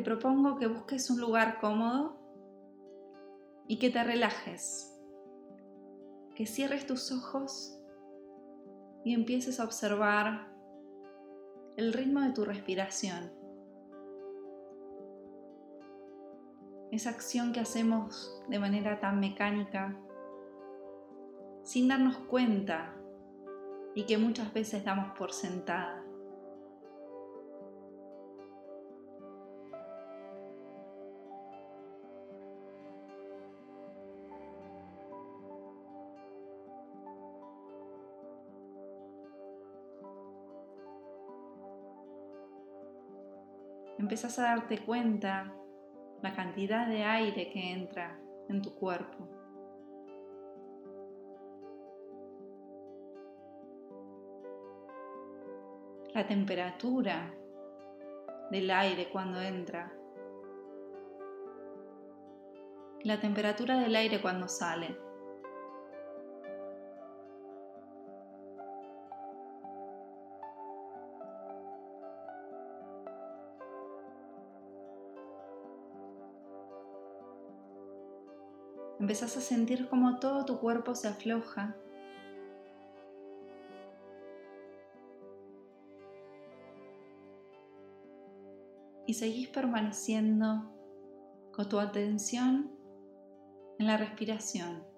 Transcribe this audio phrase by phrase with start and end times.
[0.00, 2.16] te propongo que busques un lugar cómodo
[3.68, 4.98] y que te relajes,
[6.34, 7.78] que cierres tus ojos
[9.04, 10.50] y empieces a observar
[11.76, 13.30] el ritmo de tu respiración.
[16.92, 20.00] Esa acción que hacemos de manera tan mecánica,
[21.62, 22.94] sin darnos cuenta
[23.94, 25.99] y que muchas veces damos por sentada.
[44.00, 45.52] Empezás a darte cuenta
[46.22, 49.28] la cantidad de aire que entra en tu cuerpo.
[56.14, 57.34] La temperatura
[58.50, 59.92] del aire cuando entra.
[63.02, 65.09] La temperatura del aire cuando sale.
[79.00, 81.74] Empezás a sentir como todo tu cuerpo se afloja.
[89.06, 90.70] Y seguís permaneciendo
[91.52, 92.70] con tu atención
[93.78, 94.89] en la respiración.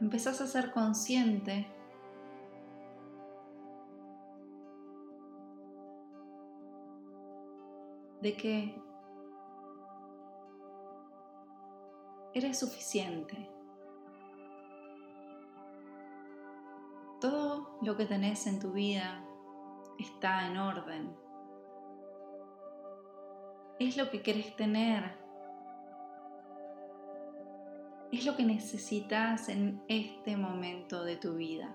[0.00, 1.66] Empezás a ser consciente
[8.20, 8.82] de que
[12.34, 13.50] eres suficiente.
[17.20, 19.24] Todo lo que tenés en tu vida
[19.98, 21.16] está en orden.
[23.80, 25.27] Es lo que querés tener
[28.10, 31.74] es lo que necesitas en este momento de tu vida.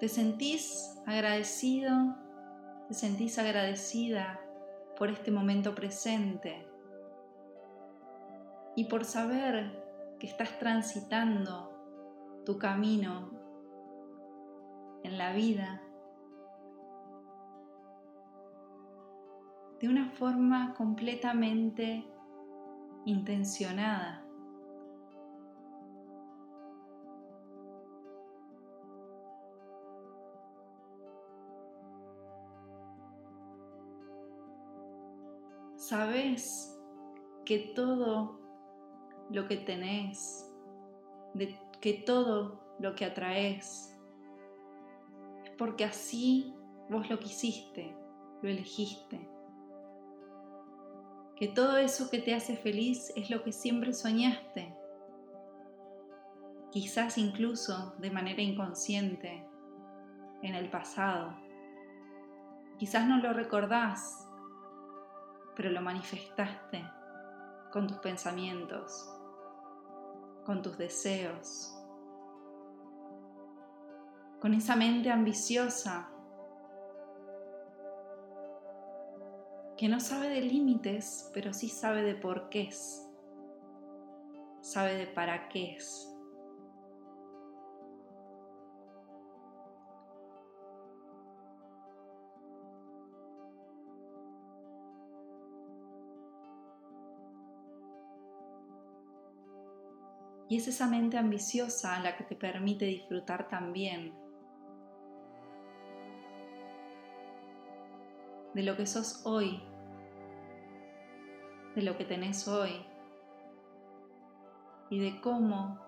[0.00, 1.92] ¿Te sentís agradecido?
[2.88, 4.40] ¿Te sentís agradecida
[4.96, 6.66] por este momento presente?
[8.74, 9.84] Y por saber
[10.18, 11.70] que estás transitando
[12.44, 13.30] tu camino
[15.04, 15.82] en la vida
[19.80, 22.04] de una forma completamente
[23.06, 24.22] intencionada.
[35.76, 36.78] Sabes
[37.46, 38.38] que todo
[39.30, 40.46] lo que tenés,
[41.80, 43.98] que todo lo que atraes,
[45.42, 46.54] es porque así
[46.90, 47.96] vos lo quisiste,
[48.42, 49.29] lo elegiste
[51.40, 54.76] que todo eso que te hace feliz es lo que siempre soñaste,
[56.70, 59.48] quizás incluso de manera inconsciente
[60.42, 61.34] en el pasado.
[62.78, 64.28] Quizás no lo recordás,
[65.56, 66.84] pero lo manifestaste
[67.72, 69.10] con tus pensamientos,
[70.44, 71.74] con tus deseos,
[74.42, 76.10] con esa mente ambiciosa
[79.80, 83.10] que no sabe de límites, pero sí sabe de por qué es,
[84.60, 86.14] sabe de para qué es.
[100.50, 104.12] Y es esa mente ambiciosa la que te permite disfrutar también
[108.52, 109.69] de lo que sos hoy
[111.74, 112.84] de lo que tenés hoy
[114.90, 115.78] y de cómo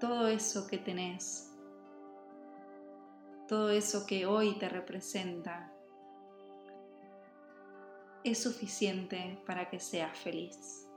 [0.00, 1.56] todo eso que tenés,
[3.46, 5.72] todo eso que hoy te representa,
[8.24, 10.87] es suficiente para que seas feliz.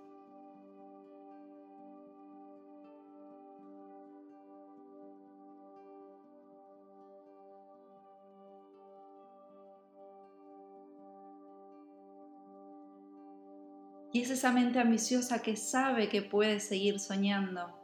[14.14, 17.78] Y es esa mente ambiciosa que sabe que puede seguir soñando,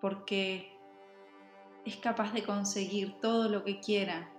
[0.00, 0.72] porque
[1.84, 4.30] es capaz de conseguir todo lo que quiera,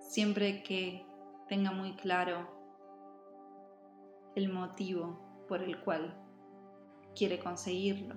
[0.00, 1.06] siempre que
[1.48, 2.48] tenga muy claro
[4.34, 6.14] el motivo por el cual
[7.14, 8.14] quiere conseguirlo.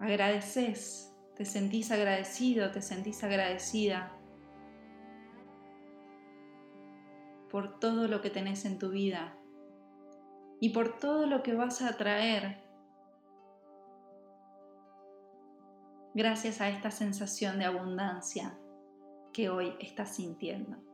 [0.00, 4.12] Agradeces, te sentís agradecido, te sentís agradecida
[7.50, 9.36] por todo lo que tenés en tu vida
[10.60, 12.62] y por todo lo que vas a traer
[16.14, 18.58] gracias a esta sensación de abundancia
[19.32, 20.91] que hoy estás sintiendo.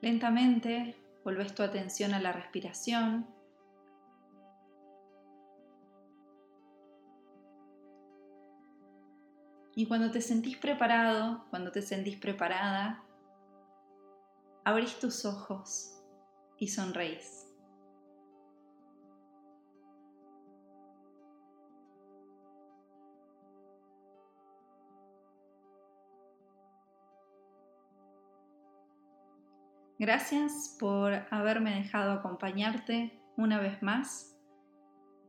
[0.00, 3.26] Lentamente volves tu atención a la respiración.
[9.74, 13.04] Y cuando te sentís preparado, cuando te sentís preparada,
[14.64, 16.02] abrís tus ojos
[16.58, 17.47] y sonreís.
[29.98, 34.38] Gracias por haberme dejado acompañarte una vez más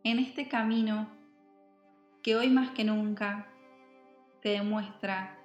[0.04, 1.10] en este camino
[2.22, 3.48] que hoy más que nunca
[4.44, 5.40] te demuestra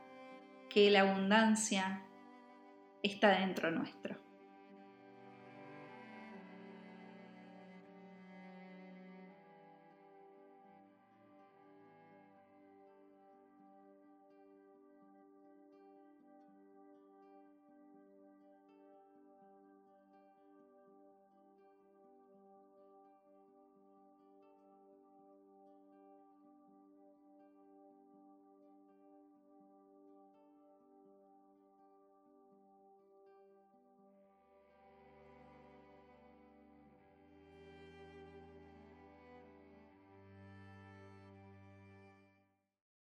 [0.69, 2.03] que la abundancia
[3.03, 4.24] está dentro nuestro.